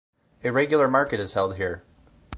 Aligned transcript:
A 0.43 0.51
regular 0.51 0.87
market 0.87 1.19
is 1.19 1.33
held 1.33 1.57
here. 1.57 1.83